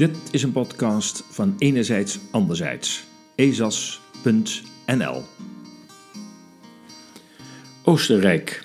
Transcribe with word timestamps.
Dit 0.00 0.18
is 0.30 0.42
een 0.42 0.52
podcast 0.52 1.24
van 1.30 1.54
Enerzijds 1.58 2.18
Anderzijds. 2.30 3.04
ezas.nl 3.34 5.22
Oostenrijk. 7.84 8.64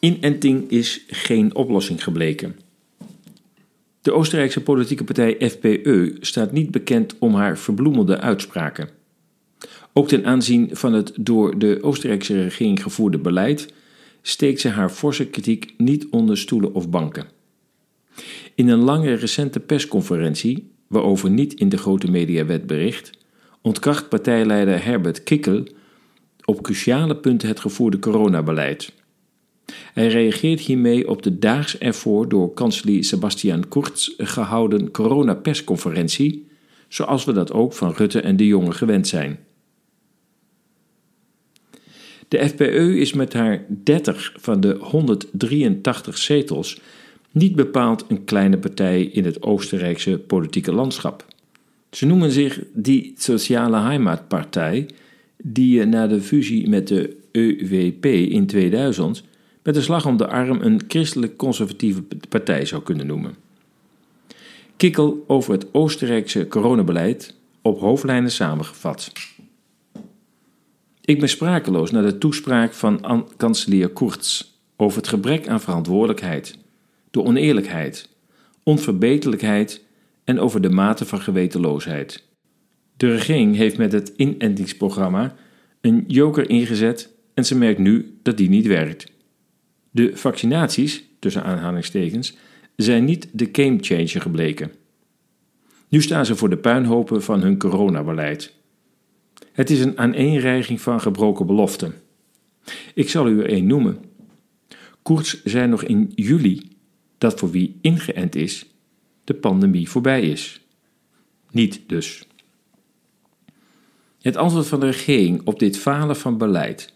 Inenting 0.00 0.70
is 0.70 1.04
geen 1.06 1.54
oplossing 1.54 2.04
gebleken. 2.04 2.56
De 4.02 4.12
Oostenrijkse 4.12 4.62
politieke 4.62 5.04
partij 5.04 5.50
FPE 5.50 6.16
staat 6.20 6.52
niet 6.52 6.70
bekend 6.70 7.18
om 7.18 7.34
haar 7.34 7.58
verbloemelde 7.58 8.20
uitspraken. 8.20 8.88
Ook 9.92 10.08
ten 10.08 10.26
aanzien 10.26 10.68
van 10.72 10.92
het 10.92 11.12
door 11.16 11.58
de 11.58 11.78
Oostenrijkse 11.82 12.42
regering 12.42 12.82
gevoerde 12.82 13.18
beleid 13.18 13.72
steekt 14.22 14.60
ze 14.60 14.68
haar 14.68 14.90
forse 14.90 15.26
kritiek 15.26 15.74
niet 15.76 16.06
onder 16.10 16.38
stoelen 16.38 16.74
of 16.74 16.90
banken. 16.90 17.36
In 18.58 18.68
een 18.68 18.82
lange 18.82 19.14
recente 19.14 19.60
persconferentie, 19.60 20.70
waarover 20.86 21.30
niet 21.30 21.54
in 21.54 21.68
de 21.68 21.76
grote 21.76 22.10
media 22.10 22.46
werd 22.46 22.66
bericht, 22.66 23.10
ontkracht 23.62 24.08
partijleider 24.08 24.84
Herbert 24.84 25.22
Kikkel 25.22 25.66
op 26.44 26.62
cruciale 26.62 27.16
punten 27.16 27.48
het 27.48 27.60
gevoerde 27.60 27.98
coronabeleid. 27.98 28.92
Hij 29.92 30.08
reageert 30.08 30.60
hiermee 30.60 31.08
op 31.08 31.22
de 31.22 31.38
daags 31.38 31.78
ervoor 31.78 32.28
door 32.28 32.54
kanselier 32.54 33.04
Sebastian 33.04 33.68
Kurz 33.68 34.10
gehouden 34.16 34.90
coronapersconferentie, 34.90 36.48
zoals 36.88 37.24
we 37.24 37.32
dat 37.32 37.52
ook 37.52 37.72
van 37.72 37.92
Rutte 37.92 38.20
en 38.20 38.36
de 38.36 38.46
Jonge 38.46 38.72
gewend 38.72 39.08
zijn. 39.08 39.38
De 42.28 42.48
FPE 42.48 42.98
is 42.98 43.12
met 43.12 43.32
haar 43.32 43.64
30 43.68 44.34
van 44.36 44.60
de 44.60 44.76
183 44.80 46.18
zetels 46.18 46.80
niet 47.32 47.54
bepaald 47.56 48.04
een 48.08 48.24
kleine 48.24 48.58
partij 48.58 49.02
in 49.02 49.24
het 49.24 49.42
Oostenrijkse 49.42 50.18
politieke 50.18 50.72
landschap. 50.72 51.24
Ze 51.90 52.06
noemen 52.06 52.30
zich 52.30 52.60
die 52.72 53.14
Sociale 53.16 53.78
Heimatpartij, 53.78 54.86
die 55.36 55.84
na 55.84 56.06
de 56.06 56.20
fusie 56.20 56.68
met 56.68 56.88
de 56.88 57.16
EWP 57.32 58.04
in 58.04 58.46
2000 58.46 59.22
met 59.62 59.76
een 59.76 59.82
slag 59.82 60.06
om 60.06 60.16
de 60.16 60.26
arm 60.26 60.60
een 60.60 60.80
christelijk-conservatieve 60.88 62.02
partij 62.28 62.64
zou 62.64 62.82
kunnen 62.82 63.06
noemen. 63.06 63.34
Kikkel 64.76 65.24
over 65.26 65.52
het 65.52 65.74
Oostenrijkse 65.74 66.48
coronabeleid 66.48 67.34
op 67.62 67.80
hoofdlijnen 67.80 68.30
samengevat. 68.30 69.12
Ik 71.00 71.18
ben 71.18 71.28
sprakeloos 71.28 71.90
naar 71.90 72.02
de 72.02 72.18
toespraak 72.18 72.72
van 72.72 73.28
kanselier 73.36 73.90
Kurz 73.90 74.44
over 74.76 74.98
het 74.98 75.08
gebrek 75.08 75.48
aan 75.48 75.60
verantwoordelijkheid 75.60 76.58
de 77.10 77.22
oneerlijkheid, 77.22 78.08
onverbeterlijkheid 78.62 79.84
en 80.24 80.38
over 80.38 80.60
de 80.60 80.70
mate 80.70 81.04
van 81.04 81.20
gewetenloosheid. 81.20 82.26
De 82.96 83.12
regering 83.12 83.56
heeft 83.56 83.78
met 83.78 83.92
het 83.92 84.12
inentingsprogramma 84.16 85.34
een 85.80 86.04
joker 86.06 86.50
ingezet 86.50 87.14
en 87.34 87.44
ze 87.44 87.58
merkt 87.58 87.78
nu 87.78 88.18
dat 88.22 88.36
die 88.36 88.48
niet 88.48 88.66
werkt. 88.66 89.12
De 89.90 90.16
vaccinaties, 90.16 91.04
tussen 91.18 91.42
aanhalingstekens, 91.42 92.36
zijn 92.76 93.04
niet 93.04 93.28
de 93.32 93.48
gamechanger 93.52 94.20
gebleken. 94.20 94.72
Nu 95.88 96.02
staan 96.02 96.26
ze 96.26 96.36
voor 96.36 96.50
de 96.50 96.56
puinhopen 96.56 97.22
van 97.22 97.40
hun 97.40 97.58
coronabeleid. 97.58 98.54
Het 99.52 99.70
is 99.70 99.80
een 99.80 99.98
aaneenreiging 99.98 100.80
van 100.80 101.00
gebroken 101.00 101.46
beloften. 101.46 101.94
Ik 102.94 103.08
zal 103.08 103.28
u 103.28 103.40
er 103.40 103.48
één 103.48 103.66
noemen. 103.66 103.98
Koerts 105.02 105.42
zei 105.44 105.68
nog 105.68 105.82
in 105.82 106.12
juli 106.14 106.77
dat 107.18 107.38
voor 107.38 107.50
wie 107.50 107.78
ingeënt 107.80 108.34
is, 108.34 108.66
de 109.24 109.34
pandemie 109.34 109.88
voorbij 109.88 110.22
is. 110.22 110.60
Niet 111.50 111.80
dus. 111.86 112.26
Het 114.20 114.36
antwoord 114.36 114.66
van 114.66 114.80
de 114.80 114.86
regering 114.86 115.40
op 115.44 115.58
dit 115.58 115.78
falen 115.78 116.16
van 116.16 116.38
beleid 116.38 116.94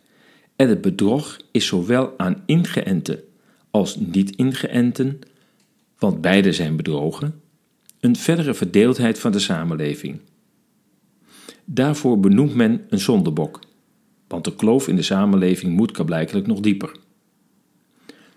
en 0.57 0.69
het 0.69 0.81
bedrog 0.81 1.39
is 1.51 1.67
zowel 1.67 2.19
aan 2.19 2.43
ingeënten 2.47 3.23
als 3.71 3.97
niet-ingeënten, 3.97 5.19
want 5.99 6.21
beide 6.21 6.53
zijn 6.53 6.77
bedrogen, 6.77 7.41
een 8.01 8.17
verdere 8.17 8.55
verdeeldheid 8.55 9.19
van 9.19 9.33
de 9.33 9.39
samenleving. 9.39 10.21
Daarvoor 11.65 12.21
benoemt 12.21 12.55
men 12.55 12.87
een 12.89 12.99
zondebok, 12.99 13.61
want 14.29 14.45
de 14.45 14.55
kloof 14.55 14.89
in 14.89 14.97
de 14.97 15.03
samenleving 15.03 15.77
moet 15.77 15.91
kablijkelijk 15.91 16.47
nog 16.47 16.61
dieper. 16.61 16.93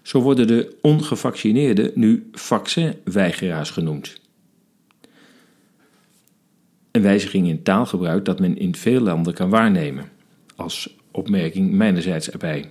Zo 0.06 0.22
worden 0.22 0.48
de 0.48 0.76
ongevaccineerden 0.82 1.92
nu 1.94 2.30
vaccinweigeraars 2.32 3.70
genoemd. 3.70 4.22
Een 6.92 7.02
wijziging 7.02 7.48
in 7.48 7.64
taalgebruik 7.64 8.26
dat 8.26 8.40
men 8.40 8.58
in 8.58 8.76
veel 8.76 9.00
landen 9.00 9.34
kan 9.34 9.50
waarnemen, 9.50 10.10
als 10.56 10.96
opmerking 11.12 11.72
mijnerzijds 11.72 12.30
erbij. 12.30 12.70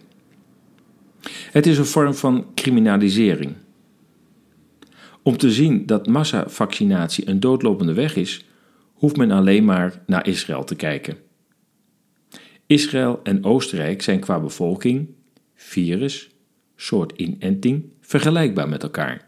Het 1.50 1.66
is 1.66 1.78
een 1.78 1.84
vorm 1.84 2.14
van 2.14 2.46
criminalisering. 2.54 3.52
Om 5.22 5.36
te 5.36 5.50
zien 5.50 5.86
dat 5.86 6.06
massavaccinatie 6.06 7.28
een 7.28 7.40
doodlopende 7.40 7.92
weg 7.92 8.16
is, 8.16 8.44
hoeft 8.92 9.16
men 9.16 9.30
alleen 9.30 9.64
maar 9.64 10.02
naar 10.06 10.26
Israël 10.26 10.64
te 10.64 10.74
kijken. 10.74 11.16
Israël 12.66 13.20
en 13.22 13.44
Oostenrijk 13.44 14.02
zijn 14.02 14.20
qua 14.20 14.40
bevolking, 14.40 15.08
virus, 15.54 16.33
soort 16.84 17.12
inenting 17.16 17.84
vergelijkbaar 18.00 18.68
met 18.68 18.82
elkaar. 18.82 19.26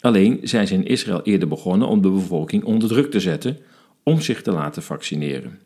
Alleen 0.00 0.40
zijn 0.42 0.66
ze 0.66 0.74
in 0.74 0.86
Israël 0.86 1.22
eerder 1.22 1.48
begonnen 1.48 1.88
om 1.88 2.02
de 2.02 2.10
bevolking 2.10 2.64
onder 2.64 2.88
druk 2.88 3.10
te 3.10 3.20
zetten 3.20 3.58
om 4.02 4.20
zich 4.20 4.42
te 4.42 4.52
laten 4.52 4.82
vaccineren. 4.82 5.58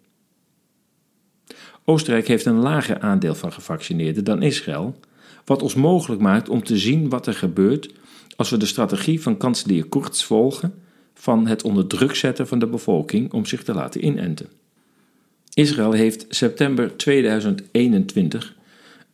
Oostenrijk 1.85 2.29
heeft 2.29 2.45
een 2.45 2.59
lager 2.59 3.01
aandeel 3.01 3.35
van 3.35 3.53
gevaccineerden 3.53 4.25
dan 4.25 4.43
Israël, 4.43 5.01
wat 5.45 5.63
ons 5.63 5.75
mogelijk 5.75 6.21
maakt 6.21 6.49
om 6.49 6.65
te 6.65 6.79
zien 6.79 7.09
wat 7.09 7.27
er 7.27 7.35
gebeurt 7.35 7.93
als 8.37 8.51
we 8.51 8.57
de 8.57 8.67
strategie 8.67 9.23
van 9.23 9.37
kanselier 9.37 9.89
Kurz 9.89 10.23
volgen 10.23 10.75
van 11.15 11.47
het 11.47 11.63
onder 11.63 11.87
druk 11.87 12.15
zetten 12.15 12.49
van 12.49 12.59
de 12.59 12.67
bevolking 12.67 13.33
om 13.33 13.47
zich 13.47 13.63
te 13.63 13.75
laten 13.75 14.05
inenten. 14.05 14.49
Israël 15.55 15.93
heeft 15.93 16.27
september 16.29 16.97
2021 16.97 18.56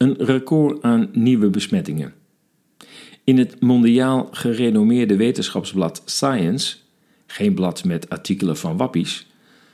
een 0.02 0.14
record 0.18 0.82
aan 0.82 1.08
nieuwe 1.12 1.50
besmettingen. 1.50 2.12
In 3.24 3.38
het 3.38 3.60
mondiaal 3.60 4.28
gerenommeerde 4.30 5.16
wetenschapsblad 5.16 6.02
Science, 6.04 6.76
geen 7.26 7.54
blad 7.54 7.84
met 7.84 8.08
artikelen 8.08 8.56
van 8.56 8.76
wappies, 8.76 9.26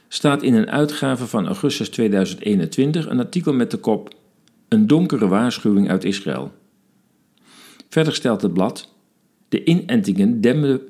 staat 0.09 0.43
in 0.43 0.55
een 0.55 0.71
uitgave 0.71 1.27
van 1.27 1.47
augustus 1.47 1.89
2021 1.89 3.09
een 3.09 3.19
artikel 3.19 3.53
met 3.53 3.71
de 3.71 3.77
kop 3.77 4.15
Een 4.69 4.87
donkere 4.87 5.29
waarschuwing 5.29 5.91
uit 5.91 6.05
Israël. 6.05 6.53
Verder 7.89 8.15
stelt 8.15 8.43
het 8.43 8.53
blad: 8.53 8.95
De 9.49 9.65
inentingen 9.65 10.41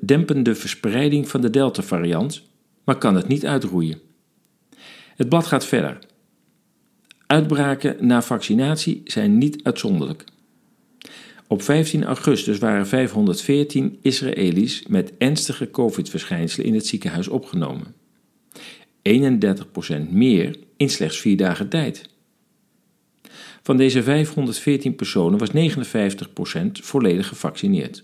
dempen 0.01 0.43
de 0.43 0.55
verspreiding 0.55 1.29
van 1.29 1.41
de 1.41 1.49
Delta-variant, 1.49 2.43
maar 2.83 2.97
kan 2.97 3.15
het 3.15 3.27
niet 3.27 3.45
uitroeien. 3.45 3.99
Het 5.15 5.29
blad 5.29 5.45
gaat 5.45 5.65
verder. 5.65 5.99
Uitbraken 7.31 8.05
na 8.05 8.21
vaccinatie 8.21 9.01
zijn 9.03 9.37
niet 9.37 9.63
uitzonderlijk. 9.63 10.23
Op 11.47 11.61
15 11.61 12.03
augustus 12.03 12.57
waren 12.57 12.87
514 12.87 13.99
Israëli's 14.01 14.83
met 14.87 15.13
ernstige 15.17 15.71
COVID-verschijnselen 15.71 16.65
in 16.65 16.73
het 16.73 16.85
ziekenhuis 16.85 17.27
opgenomen. 17.27 17.95
31% 19.09 20.09
meer 20.09 20.59
in 20.77 20.89
slechts 20.89 21.17
vier 21.17 21.37
dagen 21.37 21.69
tijd. 21.69 22.09
Van 23.61 23.77
deze 23.77 24.03
514 24.03 24.95
personen 24.95 25.39
was 25.39 25.49
59% 25.49 26.71
volledig 26.71 27.27
gevaccineerd. 27.27 28.03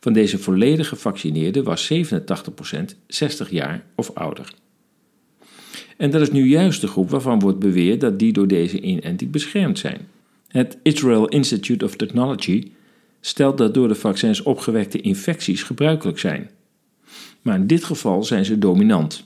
Van 0.00 0.12
deze 0.12 0.38
volledig 0.38 0.88
gevaccineerden 0.88 1.64
was 1.64 1.92
87% 1.92 1.96
60 3.06 3.50
jaar 3.50 3.84
of 3.94 4.10
ouder. 4.14 4.60
En 6.02 6.10
dat 6.10 6.20
is 6.20 6.30
nu 6.30 6.48
juist 6.48 6.80
de 6.80 6.86
groep 6.86 7.10
waarvan 7.10 7.40
wordt 7.40 7.58
beweerd 7.58 8.00
dat 8.00 8.18
die 8.18 8.32
door 8.32 8.46
deze 8.46 8.80
inenting 8.80 9.30
beschermd 9.30 9.78
zijn. 9.78 10.08
Het 10.48 10.78
Israel 10.82 11.28
Institute 11.28 11.84
of 11.84 11.96
Technology 11.96 12.70
stelt 13.20 13.58
dat 13.58 13.74
door 13.74 13.88
de 13.88 13.94
vaccins 13.94 14.42
opgewekte 14.42 15.00
infecties 15.00 15.62
gebruikelijk 15.62 16.18
zijn. 16.18 16.50
Maar 17.42 17.54
in 17.54 17.66
dit 17.66 17.84
geval 17.84 18.24
zijn 18.24 18.44
ze 18.44 18.58
dominant. 18.58 19.24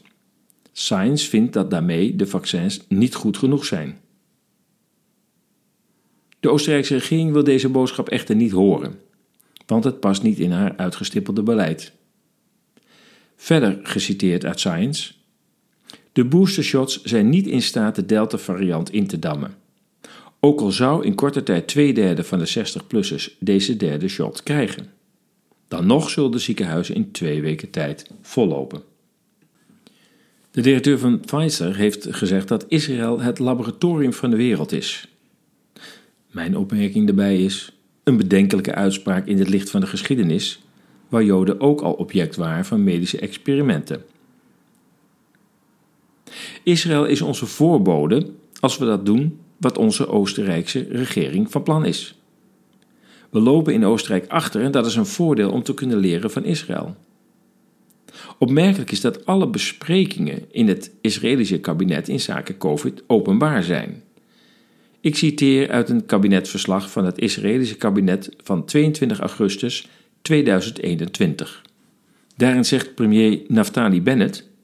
Science 0.72 1.28
vindt 1.28 1.52
dat 1.52 1.70
daarmee 1.70 2.16
de 2.16 2.26
vaccins 2.26 2.80
niet 2.88 3.14
goed 3.14 3.36
genoeg 3.36 3.64
zijn. 3.64 3.98
De 6.40 6.50
Oostenrijkse 6.50 6.94
regering 6.94 7.32
wil 7.32 7.44
deze 7.44 7.68
boodschap 7.68 8.08
echter 8.08 8.36
niet 8.36 8.52
horen, 8.52 8.98
want 9.66 9.84
het 9.84 10.00
past 10.00 10.22
niet 10.22 10.38
in 10.38 10.50
haar 10.50 10.76
uitgestippelde 10.76 11.42
beleid. 11.42 11.92
Verder 13.36 13.80
geciteerd 13.82 14.44
uit 14.44 14.60
Science. 14.60 15.15
De 16.16 16.24
boostershots 16.24 17.02
zijn 17.02 17.28
niet 17.28 17.46
in 17.46 17.62
staat 17.62 17.94
de 17.94 18.06
Delta-variant 18.06 18.92
in 18.92 19.06
te 19.06 19.18
dammen. 19.18 19.54
Ook 20.40 20.60
al 20.60 20.70
zou 20.70 21.04
in 21.04 21.14
korte 21.14 21.42
tijd 21.42 21.66
twee 21.66 21.94
derde 21.94 22.24
van 22.24 22.38
de 22.38 22.48
60-plussers 22.48 23.38
deze 23.38 23.76
derde 23.76 24.08
shot 24.08 24.42
krijgen. 24.42 24.86
Dan 25.68 25.86
nog 25.86 26.10
zullen 26.10 26.30
de 26.30 26.38
ziekenhuizen 26.38 26.94
in 26.94 27.10
twee 27.10 27.40
weken 27.40 27.70
tijd 27.70 28.10
vollopen. 28.22 28.82
De 30.50 30.60
directeur 30.60 30.98
van 30.98 31.20
Pfizer 31.20 31.76
heeft 31.76 32.06
gezegd 32.10 32.48
dat 32.48 32.64
Israël 32.68 33.20
het 33.20 33.38
laboratorium 33.38 34.12
van 34.12 34.30
de 34.30 34.36
wereld 34.36 34.72
is. 34.72 35.08
Mijn 36.30 36.56
opmerking 36.56 37.06
daarbij 37.06 37.42
is 37.42 37.72
een 38.04 38.16
bedenkelijke 38.16 38.74
uitspraak 38.74 39.26
in 39.26 39.38
het 39.38 39.48
licht 39.48 39.70
van 39.70 39.80
de 39.80 39.86
geschiedenis, 39.86 40.62
waar 41.08 41.24
Joden 41.24 41.60
ook 41.60 41.80
al 41.80 41.92
object 41.92 42.36
waren 42.36 42.64
van 42.64 42.84
medische 42.84 43.18
experimenten. 43.18 44.02
Israël 46.66 47.04
is 47.04 47.22
onze 47.22 47.46
voorbode 47.46 48.30
als 48.60 48.78
we 48.78 48.84
dat 48.84 49.06
doen 49.06 49.38
wat 49.56 49.78
onze 49.78 50.08
Oostenrijkse 50.08 50.86
regering 50.90 51.50
van 51.50 51.62
plan 51.62 51.84
is. 51.84 52.18
We 53.30 53.40
lopen 53.40 53.74
in 53.74 53.84
Oostenrijk 53.84 54.26
achter 54.28 54.62
en 54.62 54.70
dat 54.70 54.86
is 54.86 54.96
een 54.96 55.06
voordeel 55.06 55.50
om 55.50 55.62
te 55.62 55.74
kunnen 55.74 55.98
leren 55.98 56.30
van 56.30 56.44
Israël. 56.44 56.96
Opmerkelijk 58.38 58.90
is 58.90 59.00
dat 59.00 59.26
alle 59.26 59.48
besprekingen 59.48 60.42
in 60.50 60.68
het 60.68 60.90
Israëlische 61.00 61.58
kabinet 61.58 62.08
in 62.08 62.20
zaken 62.20 62.58
COVID 62.58 63.02
openbaar 63.06 63.62
zijn. 63.62 64.02
Ik 65.00 65.16
citeer 65.16 65.70
uit 65.70 65.88
een 65.88 66.06
kabinetverslag 66.06 66.90
van 66.90 67.04
het 67.04 67.18
Israëlische 67.18 67.76
kabinet 67.76 68.30
van 68.42 68.64
22 68.64 69.20
augustus 69.20 69.88
2021. 70.22 71.62
Daarin 72.36 72.64
zegt 72.64 72.94
premier 72.94 73.40
Naftali 73.48 74.02
Bennett: 74.02 74.54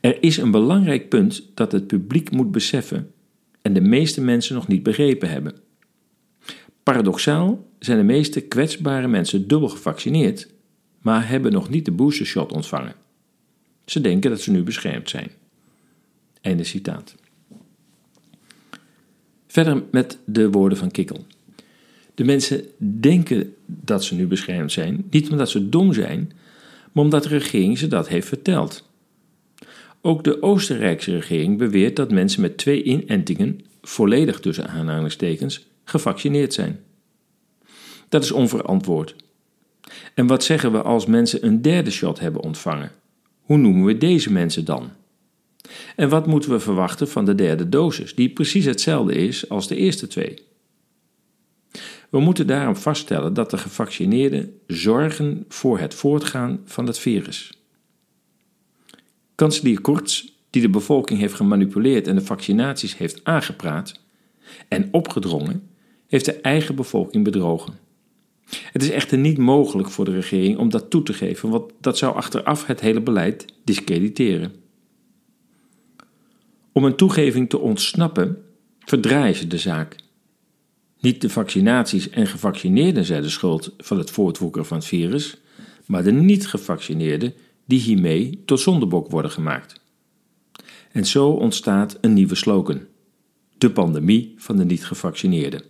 Er 0.00 0.22
is 0.22 0.36
een 0.36 0.50
belangrijk 0.50 1.08
punt 1.08 1.50
dat 1.54 1.72
het 1.72 1.86
publiek 1.86 2.30
moet 2.30 2.50
beseffen 2.50 3.12
en 3.62 3.72
de 3.72 3.80
meeste 3.80 4.20
mensen 4.20 4.54
nog 4.54 4.68
niet 4.68 4.82
begrepen 4.82 5.30
hebben. 5.30 5.54
Paradoxaal 6.82 7.66
zijn 7.78 7.98
de 7.98 8.04
meeste 8.04 8.40
kwetsbare 8.40 9.08
mensen 9.08 9.48
dubbel 9.48 9.68
gevaccineerd, 9.68 10.48
maar 11.02 11.28
hebben 11.28 11.52
nog 11.52 11.68
niet 11.68 11.84
de 11.84 11.90
boostershot 11.90 12.52
ontvangen. 12.52 12.94
Ze 13.84 14.00
denken 14.00 14.30
dat 14.30 14.40
ze 14.40 14.50
nu 14.50 14.62
beschermd 14.62 15.10
zijn. 15.10 15.30
Einde 16.40 16.64
citaat. 16.64 17.14
Verder 19.46 19.82
met 19.90 20.18
de 20.24 20.50
woorden 20.50 20.78
van 20.78 20.90
Kikkel. 20.90 21.26
De 22.14 22.24
mensen 22.24 22.64
denken 23.00 23.54
dat 23.66 24.04
ze 24.04 24.14
nu 24.14 24.26
beschermd 24.26 24.72
zijn, 24.72 25.06
niet 25.10 25.30
omdat 25.30 25.50
ze 25.50 25.68
dom 25.68 25.92
zijn, 25.92 26.32
maar 26.92 27.04
omdat 27.04 27.22
de 27.22 27.28
regering 27.28 27.78
ze 27.78 27.88
dat 27.88 28.08
heeft 28.08 28.28
verteld. 28.28 28.87
Ook 30.00 30.24
de 30.24 30.42
Oostenrijkse 30.42 31.12
regering 31.12 31.58
beweert 31.58 31.96
dat 31.96 32.10
mensen 32.10 32.40
met 32.40 32.56
twee 32.56 32.82
inentingen, 32.82 33.60
volledig 33.82 34.40
tussen 34.40 34.68
aanhalingstekens, 34.68 35.66
gevaccineerd 35.84 36.54
zijn. 36.54 36.80
Dat 38.08 38.22
is 38.22 38.32
onverantwoord. 38.32 39.16
En 40.14 40.26
wat 40.26 40.44
zeggen 40.44 40.72
we 40.72 40.82
als 40.82 41.06
mensen 41.06 41.46
een 41.46 41.62
derde 41.62 41.90
shot 41.90 42.20
hebben 42.20 42.42
ontvangen? 42.42 42.90
Hoe 43.40 43.56
noemen 43.56 43.84
we 43.84 43.98
deze 43.98 44.32
mensen 44.32 44.64
dan? 44.64 44.90
En 45.96 46.08
wat 46.08 46.26
moeten 46.26 46.50
we 46.50 46.60
verwachten 46.60 47.08
van 47.08 47.24
de 47.24 47.34
derde 47.34 47.68
dosis, 47.68 48.14
die 48.14 48.30
precies 48.30 48.64
hetzelfde 48.64 49.14
is 49.14 49.48
als 49.48 49.68
de 49.68 49.76
eerste 49.76 50.06
twee? 50.06 50.38
We 52.10 52.20
moeten 52.20 52.46
daarom 52.46 52.76
vaststellen 52.76 53.34
dat 53.34 53.50
de 53.50 53.58
gevaccineerden 53.58 54.60
zorgen 54.66 55.44
voor 55.48 55.78
het 55.78 55.94
voortgaan 55.94 56.60
van 56.64 56.86
het 56.86 56.98
virus. 56.98 57.57
Kanselier 59.38 59.80
Kurz, 59.80 60.24
die 60.50 60.62
de 60.62 60.68
bevolking 60.68 61.20
heeft 61.20 61.34
gemanipuleerd 61.34 62.06
en 62.06 62.14
de 62.14 62.24
vaccinaties 62.24 62.96
heeft 62.96 63.24
aangepraat 63.24 64.00
en 64.68 64.88
opgedrongen, 64.90 65.68
heeft 66.06 66.24
de 66.24 66.40
eigen 66.40 66.74
bevolking 66.74 67.24
bedrogen. 67.24 67.78
Het 68.48 68.82
is 68.82 68.90
echter 68.90 69.18
niet 69.18 69.38
mogelijk 69.38 69.90
voor 69.90 70.04
de 70.04 70.10
regering 70.10 70.58
om 70.58 70.68
dat 70.70 70.90
toe 70.90 71.02
te 71.02 71.12
geven, 71.12 71.48
want 71.48 71.72
dat 71.80 71.98
zou 71.98 72.14
achteraf 72.14 72.66
het 72.66 72.80
hele 72.80 73.00
beleid 73.00 73.44
discrediteren. 73.64 74.52
Om 76.72 76.84
een 76.84 76.96
toegeving 76.96 77.48
te 77.48 77.58
ontsnappen, 77.58 78.44
verdraaien 78.78 79.36
ze 79.36 79.46
de 79.46 79.58
zaak. 79.58 79.96
Niet 81.00 81.20
de 81.20 81.30
vaccinaties 81.30 82.10
en 82.10 82.26
gevaccineerden 82.26 83.04
zijn 83.04 83.22
de 83.22 83.28
schuld 83.28 83.74
van 83.78 83.98
het 83.98 84.10
voortwoekeren 84.10 84.66
van 84.66 84.76
het 84.76 84.86
virus, 84.86 85.36
maar 85.86 86.04
de 86.04 86.12
niet-gevaccineerden 86.12 87.34
die 87.68 87.80
hiermee 87.80 88.42
tot 88.44 88.60
zondebok 88.60 89.10
worden 89.10 89.30
gemaakt. 89.30 89.80
En 90.92 91.06
zo 91.06 91.28
ontstaat 91.28 91.98
een 92.00 92.12
nieuwe 92.12 92.34
slogan: 92.34 92.80
de 93.58 93.70
pandemie 93.70 94.34
van 94.36 94.56
de 94.56 94.64
niet-gevaccineerden. 94.64 95.62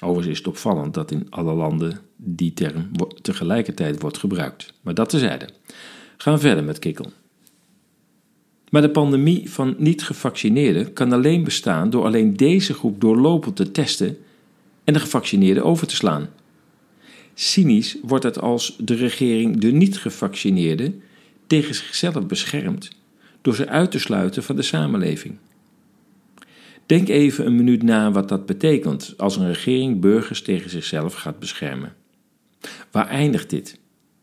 Overigens 0.00 0.32
is 0.32 0.38
het 0.38 0.46
opvallend 0.46 0.94
dat 0.94 1.10
in 1.10 1.26
alle 1.30 1.54
landen 1.54 2.00
die 2.16 2.52
term 2.52 2.90
tegelijkertijd 3.20 4.00
wordt 4.00 4.18
gebruikt. 4.18 4.72
Maar 4.80 4.94
dat 4.94 5.08
tezijde. 5.08 5.48
Gaan 6.16 6.40
verder 6.40 6.64
met 6.64 6.78
kikkel. 6.78 7.06
Maar 8.70 8.82
de 8.82 8.90
pandemie 8.90 9.50
van 9.50 9.74
niet-gevaccineerden 9.78 10.92
kan 10.92 11.12
alleen 11.12 11.44
bestaan 11.44 11.90
door 11.90 12.04
alleen 12.04 12.36
deze 12.36 12.74
groep 12.74 13.00
doorlopend 13.00 13.56
te 13.56 13.70
testen 13.70 14.16
en 14.84 14.92
de 14.92 15.00
gevaccineerden 15.00 15.64
over 15.64 15.86
te 15.86 15.96
slaan. 15.96 16.28
Cynisch 17.40 17.96
wordt 18.02 18.24
het 18.24 18.40
als 18.40 18.76
de 18.78 18.94
regering 18.94 19.60
de 19.60 19.72
niet-gevaccineerden 19.72 21.02
tegen 21.46 21.74
zichzelf 21.74 22.26
beschermt 22.26 22.88
door 23.42 23.54
ze 23.54 23.68
uit 23.68 23.90
te 23.90 23.98
sluiten 23.98 24.42
van 24.42 24.56
de 24.56 24.62
samenleving. 24.62 25.38
Denk 26.86 27.08
even 27.08 27.46
een 27.46 27.56
minuut 27.56 27.82
na 27.82 28.12
wat 28.12 28.28
dat 28.28 28.46
betekent 28.46 29.14
als 29.16 29.36
een 29.36 29.46
regering 29.46 30.00
burgers 30.00 30.42
tegen 30.42 30.70
zichzelf 30.70 31.14
gaat 31.14 31.38
beschermen. 31.38 31.94
Waar 32.90 33.08
eindigt 33.08 33.50
dit? 33.50 33.78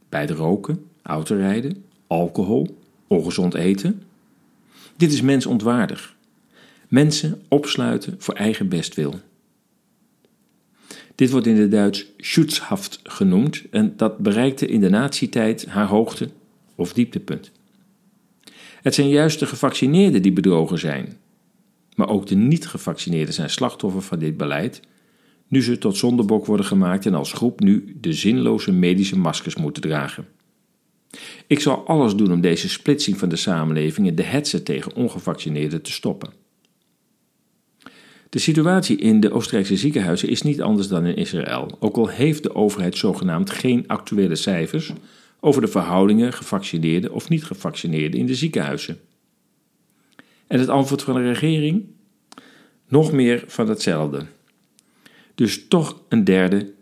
Bij 0.09 0.21
het 0.21 0.29
roken, 0.29 0.85
autorijden, 1.01 1.83
alcohol, 2.07 2.77
ongezond 3.07 3.53
eten? 3.53 4.03
Dit 4.97 5.13
is 5.13 5.21
mensontwaardig. 5.21 6.15
Mensen 6.87 7.41
opsluiten 7.47 8.15
voor 8.17 8.33
eigen 8.33 8.69
bestwil. 8.69 9.19
Dit 11.15 11.31
wordt 11.31 11.47
in 11.47 11.57
het 11.57 11.71
Duits 11.71 12.05
Schutzhaft 12.17 12.99
genoemd 13.03 13.63
en 13.71 13.93
dat 13.97 14.17
bereikte 14.17 14.67
in 14.67 14.79
de 14.79 14.89
nazietijd 14.89 15.65
haar 15.65 15.87
hoogte 15.87 16.29
of 16.75 16.93
dieptepunt. 16.93 17.51
Het 18.81 18.93
zijn 18.93 19.09
juist 19.09 19.39
de 19.39 19.45
gevaccineerden 19.45 20.21
die 20.21 20.33
bedrogen 20.33 20.79
zijn, 20.79 21.17
maar 21.95 22.09
ook 22.09 22.27
de 22.27 22.35
niet-gevaccineerden 22.35 23.33
zijn 23.33 23.49
slachtoffer 23.49 24.01
van 24.01 24.19
dit 24.19 24.37
beleid, 24.37 24.81
nu 25.47 25.61
ze 25.61 25.77
tot 25.77 25.97
zondebok 25.97 26.45
worden 26.45 26.65
gemaakt 26.65 27.05
en 27.05 27.13
als 27.13 27.33
groep 27.33 27.59
nu 27.59 27.97
de 28.01 28.13
zinloze 28.13 28.71
medische 28.71 29.17
maskers 29.17 29.55
moeten 29.55 29.81
dragen. 29.81 30.27
Ik 31.47 31.59
zal 31.59 31.87
alles 31.87 32.15
doen 32.15 32.31
om 32.31 32.41
deze 32.41 32.69
splitsing 32.69 33.17
van 33.17 33.29
de 33.29 33.35
samenleving 33.35 34.07
en 34.07 34.15
de 34.15 34.23
hetze 34.23 34.63
tegen 34.63 34.95
ongevaccineerden 34.95 35.81
te 35.81 35.91
stoppen. 35.91 36.29
De 38.29 38.39
situatie 38.39 38.97
in 38.97 39.19
de 39.19 39.31
Oostenrijkse 39.31 39.77
ziekenhuizen 39.77 40.29
is 40.29 40.41
niet 40.41 40.61
anders 40.61 40.87
dan 40.87 41.05
in 41.05 41.15
Israël, 41.15 41.77
ook 41.79 41.95
al 41.95 42.07
heeft 42.07 42.43
de 42.43 42.55
overheid 42.55 42.97
zogenaamd 42.97 43.49
geen 43.49 43.87
actuele 43.87 44.35
cijfers 44.35 44.93
over 45.39 45.61
de 45.61 45.67
verhoudingen 45.67 46.33
gevaccineerden 46.33 47.11
of 47.11 47.29
niet 47.29 47.43
gevaccineerden 47.43 48.19
in 48.19 48.25
de 48.25 48.35
ziekenhuizen. 48.35 48.99
En 50.47 50.59
het 50.59 50.69
antwoord 50.69 51.01
van 51.01 51.13
de 51.13 51.21
regering? 51.21 51.85
Nog 52.87 53.11
meer 53.11 53.43
van 53.47 53.69
hetzelfde. 53.69 54.25
Dus 55.35 55.67
toch 55.67 56.01
een 56.09 56.23
derde 56.23 56.73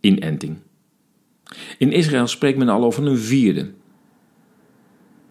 inenting. 0.00 0.56
In 1.78 1.92
Israël 1.92 2.26
spreekt 2.26 2.58
men 2.58 2.68
al 2.68 2.84
over 2.84 3.06
een 3.06 3.18
vierde. 3.18 3.70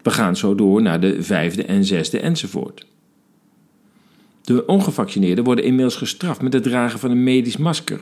We 0.01 0.09
gaan 0.09 0.35
zo 0.35 0.55
door 0.55 0.81
naar 0.81 0.99
de 0.99 1.23
vijfde 1.23 1.63
en 1.63 1.85
zesde 1.85 2.19
enzovoort. 2.19 2.85
De 4.47 4.65
ongevaccineerden 4.65 5.43
worden 5.43 5.65
inmiddels 5.65 5.95
gestraft 5.95 6.41
met 6.41 6.53
het 6.53 6.63
dragen 6.63 6.99
van 6.99 7.11
een 7.11 7.23
medisch 7.23 7.57
masker 7.57 7.99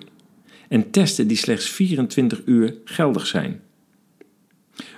en 0.69 0.91
testen 0.91 1.27
die 1.27 1.37
slechts 1.37 1.69
24 1.69 2.41
uur 2.45 2.75
geldig 2.83 3.27
zijn. 3.27 3.61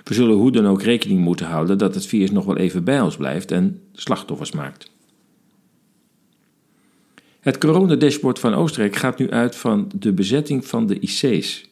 We 0.04 0.14
zullen 0.14 0.36
hoe 0.36 0.52
dan 0.52 0.66
ook 0.66 0.82
rekening 0.82 1.20
moeten 1.20 1.46
houden 1.46 1.78
dat 1.78 1.94
het 1.94 2.06
virus 2.06 2.30
nog 2.30 2.44
wel 2.44 2.56
even 2.56 2.84
bij 2.84 3.00
ons 3.00 3.16
blijft 3.16 3.50
en 3.50 3.80
slachtoffers 3.92 4.52
maakt. 4.52 4.90
Het 7.40 7.58
coronadashboard 7.58 8.38
van 8.38 8.54
Oostenrijk 8.54 8.96
gaat 8.96 9.18
nu 9.18 9.30
uit 9.30 9.56
van 9.56 9.90
de 9.94 10.12
bezetting 10.12 10.66
van 10.66 10.86
de 10.86 11.00
IC's. 11.00 11.68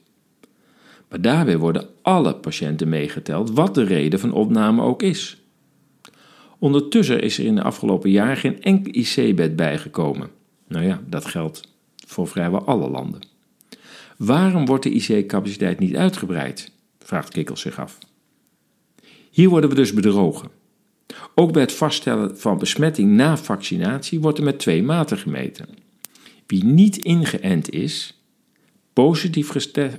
Maar 1.09 1.21
daarbij 1.21 1.59
worden 1.59 1.89
alle 2.03 2.35
patiënten 2.35 2.89
meegeteld, 2.89 3.51
wat 3.51 3.75
de 3.75 3.85
reden 3.85 4.21
van 4.21 4.33
opname 4.33 4.83
ook 4.83 5.03
is. 5.03 5.46
Ondertussen 6.59 7.21
is 7.23 7.39
er 7.39 7.45
in 7.45 7.55
de 7.55 7.63
afgelopen 7.63 8.11
jaar 8.11 8.37
geen 8.37 8.63
enkel 8.63 8.93
IC-bed 8.95 9.57
bijgekomen. 9.57 10.31
Nou 10.69 10.85
ja, 10.85 11.03
dat 11.09 11.25
geldt 11.25 11.75
voor 12.07 12.29
vrijwel 12.29 12.65
alle 12.65 12.91
landen. 12.91 13.21
Waarom 14.17 14.67
wordt 14.67 14.83
de 14.83 14.91
IC-capaciteit 14.91 15.79
niet 15.79 15.97
uitgebreid? 15.97 16.73
vraagt 16.99 17.33
Kikkel 17.33 17.57
zich 17.57 17.81
af. 17.81 17.99
Hier 19.31 19.49
worden 19.49 19.71
we 19.71 19.77
dus 19.77 19.93
bedrogen. 19.93 20.51
Ook 21.35 21.53
bij 21.53 21.63
het 21.63 21.73
vaststellen 21.73 22.39
van 22.39 22.59
besmetting 22.59 23.11
na 23.11 23.37
vaccinatie 23.37 24.21
wordt 24.21 24.39
er 24.39 24.45
met 24.45 24.59
twee 24.59 24.83
maten 24.83 25.19
gemeten. 25.19 25.67
Wie 26.47 26.65
niet 26.65 26.97
ingeënt 26.97 27.71
is, 27.71 28.21
positief 28.93 29.53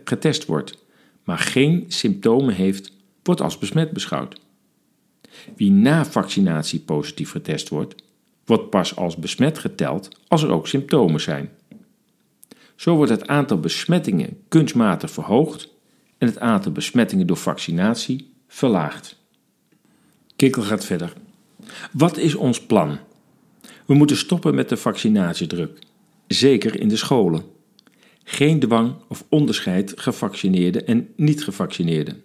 getest 0.03 0.45
wordt, 0.45 0.85
maar 1.23 1.39
geen 1.39 1.85
symptomen 1.87 2.53
heeft, 2.53 2.91
wordt 3.23 3.41
als 3.41 3.57
besmet 3.57 3.91
beschouwd. 3.91 4.39
Wie 5.55 5.71
na 5.71 6.05
vaccinatie 6.05 6.79
positief 6.79 7.31
getest 7.31 7.69
wordt, 7.69 7.95
wordt 8.45 8.69
pas 8.69 8.95
als 8.95 9.17
besmet 9.17 9.57
geteld 9.59 10.09
als 10.27 10.43
er 10.43 10.51
ook 10.51 10.67
symptomen 10.67 11.21
zijn. 11.21 11.49
Zo 12.75 12.95
wordt 12.95 13.11
het 13.11 13.27
aantal 13.27 13.59
besmettingen 13.59 14.37
kunstmatig 14.47 15.11
verhoogd 15.11 15.69
en 16.17 16.27
het 16.27 16.39
aantal 16.39 16.71
besmettingen 16.71 17.27
door 17.27 17.37
vaccinatie 17.37 18.33
verlaagd. 18.47 19.19
Kikkel 20.35 20.61
gaat 20.61 20.85
verder. 20.85 21.13
Wat 21.91 22.17
is 22.17 22.35
ons 22.35 22.65
plan? 22.65 22.97
We 23.85 23.93
moeten 23.93 24.17
stoppen 24.17 24.55
met 24.55 24.69
de 24.69 24.77
vaccinatiedruk, 24.77 25.79
zeker 26.27 26.79
in 26.79 26.87
de 26.87 26.97
scholen. 26.97 27.43
Geen 28.23 28.59
dwang 28.59 28.95
of 29.07 29.25
onderscheid 29.29 29.93
gevaccineerden 29.95 30.87
en 30.87 31.09
niet-gevaccineerden. 31.15 32.21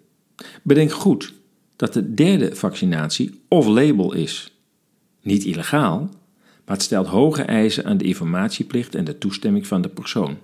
Bedenk 0.62 0.92
goed 0.92 1.32
dat 1.82 1.92
de 1.92 2.14
derde 2.14 2.56
vaccinatie 2.56 3.40
off-label 3.48 4.12
is. 4.12 4.52
Niet 5.22 5.44
illegaal, 5.44 5.98
maar 6.64 6.76
het 6.76 6.82
stelt 6.82 7.06
hoge 7.06 7.42
eisen 7.42 7.84
aan 7.84 7.96
de 7.96 8.04
informatieplicht 8.04 8.94
en 8.94 9.04
de 9.04 9.18
toestemming 9.18 9.66
van 9.66 9.82
de 9.82 9.88
persoon. 9.88 10.36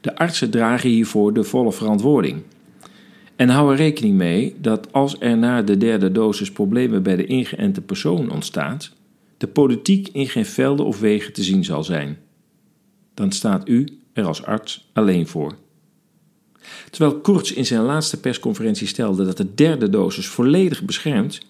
De 0.00 0.16
artsen 0.16 0.50
dragen 0.50 0.90
hiervoor 0.90 1.32
de 1.32 1.44
volle 1.44 1.72
verantwoording. 1.72 2.42
En 3.36 3.48
hou 3.48 3.70
er 3.70 3.76
rekening 3.76 4.14
mee 4.14 4.56
dat 4.60 4.92
als 4.92 5.16
er 5.18 5.38
na 5.38 5.62
de 5.62 5.76
derde 5.76 6.12
dosis 6.12 6.52
problemen 6.52 7.02
bij 7.02 7.16
de 7.16 7.26
ingeënte 7.26 7.80
persoon 7.80 8.30
ontstaat, 8.30 8.92
de 9.36 9.46
politiek 9.46 10.08
in 10.08 10.28
geen 10.28 10.46
velden 10.46 10.86
of 10.86 11.00
wegen 11.00 11.32
te 11.32 11.42
zien 11.42 11.64
zal 11.64 11.84
zijn. 11.84 12.18
Dan 13.14 13.32
staat 13.32 13.68
u 13.68 13.98
er 14.12 14.24
als 14.24 14.44
arts 14.44 14.90
alleen 14.92 15.26
voor. 15.26 15.54
Terwijl 16.90 17.20
Kurz 17.20 17.50
in 17.50 17.66
zijn 17.66 17.82
laatste 17.82 18.20
persconferentie 18.20 18.86
stelde 18.86 19.24
dat 19.24 19.36
de 19.36 19.54
derde 19.54 19.90
dosis 19.90 20.26
volledig 20.26 20.82
beschermt, 20.82 21.40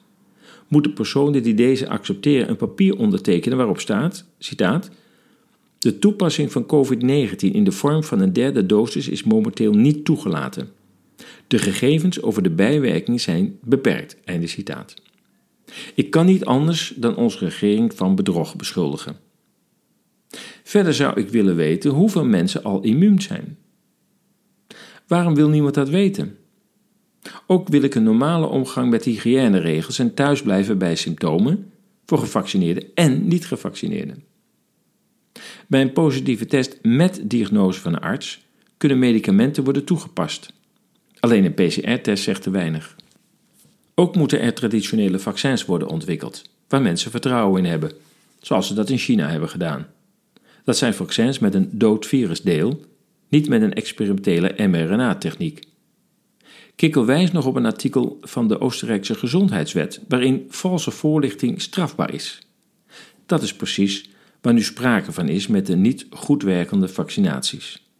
moeten 0.68 0.92
personen 0.92 1.42
die 1.42 1.54
deze 1.54 1.88
accepteren 1.88 2.48
een 2.48 2.56
papier 2.56 2.96
ondertekenen 2.96 3.56
waarop 3.56 3.80
staat, 3.80 4.24
citaat, 4.38 4.90
de 5.78 5.98
toepassing 5.98 6.52
van 6.52 6.66
COVID-19 6.66 7.36
in 7.36 7.64
de 7.64 7.72
vorm 7.72 8.04
van 8.04 8.20
een 8.20 8.32
derde 8.32 8.66
dosis 8.66 9.08
is 9.08 9.22
momenteel 9.22 9.72
niet 9.72 10.04
toegelaten. 10.04 10.68
De 11.46 11.58
gegevens 11.58 12.22
over 12.22 12.42
de 12.42 12.50
bijwerkingen 12.50 13.20
zijn 13.20 13.58
beperkt. 13.64 14.16
Einde 14.24 14.46
citaat. 14.46 14.94
Ik 15.94 16.10
kan 16.10 16.26
niet 16.26 16.44
anders 16.44 16.94
dan 16.96 17.16
onze 17.16 17.38
regering 17.38 17.94
van 17.94 18.14
bedrog 18.14 18.56
beschuldigen. 18.56 19.16
Verder 20.62 20.94
zou 20.94 21.20
ik 21.20 21.28
willen 21.28 21.56
weten 21.56 21.90
hoeveel 21.90 22.24
mensen 22.24 22.62
al 22.62 22.82
immuun 22.82 23.22
zijn. 23.22 23.58
Waarom 25.12 25.34
wil 25.34 25.48
niemand 25.48 25.74
dat 25.74 25.88
weten? 25.88 26.38
Ook 27.46 27.68
wil 27.68 27.82
ik 27.82 27.94
een 27.94 28.02
normale 28.02 28.46
omgang 28.46 28.90
met 28.90 29.04
hygiëneregels 29.04 29.98
en 29.98 30.14
thuisblijven 30.14 30.78
bij 30.78 30.96
symptomen 30.96 31.72
voor 32.06 32.18
gevaccineerden 32.18 32.84
en 32.94 33.28
niet-gevaccineerden. 33.28 34.24
Bij 35.66 35.80
een 35.80 35.92
positieve 35.92 36.46
test 36.46 36.78
met 36.82 37.20
diagnose 37.24 37.80
van 37.80 37.92
een 37.92 38.00
arts 38.00 38.46
kunnen 38.76 38.98
medicamenten 38.98 39.64
worden 39.64 39.84
toegepast. 39.84 40.52
Alleen 41.20 41.44
een 41.44 41.54
PCR-test 41.54 42.24
zegt 42.24 42.42
te 42.42 42.50
weinig. 42.50 42.96
Ook 43.94 44.16
moeten 44.16 44.40
er 44.40 44.54
traditionele 44.54 45.18
vaccins 45.18 45.64
worden 45.64 45.88
ontwikkeld, 45.88 46.42
waar 46.68 46.82
mensen 46.82 47.10
vertrouwen 47.10 47.64
in 47.64 47.70
hebben, 47.70 47.92
zoals 48.40 48.66
ze 48.66 48.74
dat 48.74 48.90
in 48.90 48.98
China 48.98 49.28
hebben 49.28 49.48
gedaan. 49.48 49.86
Dat 50.64 50.76
zijn 50.76 50.94
vaccins 50.94 51.38
met 51.38 51.54
een 51.54 51.68
dood 51.72 52.06
virusdeel, 52.06 52.80
niet 53.32 53.48
met 53.48 53.62
een 53.62 53.72
experimentele 53.72 54.68
mRNA-techniek. 54.68 55.64
Kikkel 56.74 57.06
wijst 57.06 57.32
nog 57.32 57.46
op 57.46 57.56
een 57.56 57.66
artikel 57.66 58.18
van 58.20 58.48
de 58.48 58.60
Oostenrijkse 58.60 59.14
Gezondheidswet, 59.14 60.00
waarin 60.08 60.46
valse 60.48 60.90
voorlichting 60.90 61.60
strafbaar 61.60 62.14
is. 62.14 62.38
Dat 63.26 63.42
is 63.42 63.54
precies 63.54 64.10
waar 64.40 64.52
nu 64.52 64.62
sprake 64.62 65.12
van 65.12 65.28
is 65.28 65.46
met 65.46 65.66
de 65.66 65.76
niet 65.76 66.06
goed 66.10 66.42
werkende 66.42 66.88
vaccinaties. 66.88 67.90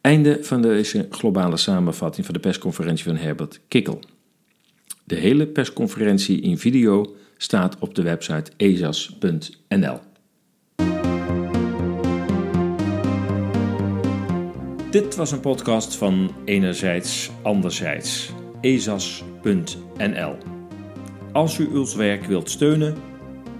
Einde 0.00 0.38
van 0.42 0.62
deze 0.62 1.06
globale 1.10 1.56
samenvatting 1.56 2.26
van 2.26 2.34
de 2.34 2.40
persconferentie 2.40 3.04
van 3.04 3.16
Herbert 3.16 3.60
Kikkel. 3.68 4.00
De 5.04 5.16
hele 5.16 5.46
persconferentie 5.46 6.40
in 6.40 6.58
video 6.58 7.16
staat 7.36 7.78
op 7.78 7.94
de 7.94 8.02
website 8.02 8.50
ezas.nl. 8.56 9.98
Dit 14.90 15.16
was 15.16 15.32
een 15.32 15.40
podcast 15.40 15.96
van 15.96 16.34
Enerzijds 16.44 17.30
Anderzijds, 17.42 18.32
ezas.nl. 18.60 20.36
Als 21.32 21.58
u 21.58 21.66
ons 21.66 21.94
werk 21.94 22.24
wilt 22.24 22.50
steunen, 22.50 22.96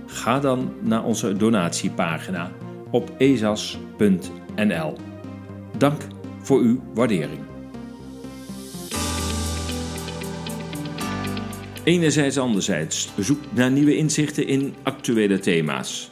ga 0.07 0.41
dan 0.41 0.73
naar 0.81 1.05
onze 1.05 1.37
donatiepagina 1.37 2.53
op 2.91 3.13
ezas.nl. 3.19 4.97
Dank 5.79 6.03
voor 6.43 6.61
uw 6.61 6.81
waardering. 6.95 7.41
Enerzijds 11.85 12.39
anderzijds 12.39 13.09
zoek 13.17 13.41
naar 13.55 13.71
nieuwe 13.71 13.97
inzichten 13.97 14.47
in 14.47 14.75
actuele 14.83 15.39
thema's. 15.39 16.11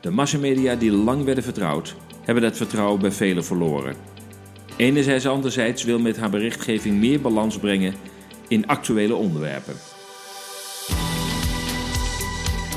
De 0.00 0.10
massamedia 0.10 0.74
die 0.74 0.92
lang 0.92 1.24
werden 1.24 1.44
vertrouwd, 1.44 1.96
hebben 2.22 2.42
dat 2.42 2.56
vertrouwen 2.56 3.00
bij 3.00 3.12
velen 3.12 3.44
verloren. 3.44 4.13
Enerzijds 4.76 5.26
anderzijds 5.26 5.84
wil 5.84 5.98
met 5.98 6.16
haar 6.16 6.30
berichtgeving 6.30 6.96
meer 6.96 7.20
balans 7.20 7.58
brengen 7.58 7.94
in 8.48 8.66
actuele 8.66 9.14
onderwerpen. 9.14 9.74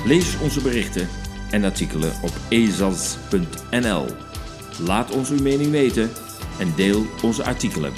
Lees 0.06 0.38
onze 0.39 0.62
berichten 0.62 1.08
en 1.51 1.63
artikelen 1.63 2.12
op 2.24 2.32
ezas.nl. 2.50 4.06
Laat 4.80 5.12
ons 5.12 5.30
uw 5.30 5.42
mening 5.42 5.72
weten 5.72 6.10
en 6.60 6.74
deel 6.75 7.06
onze 7.24 7.44
artikelen. 7.44 7.92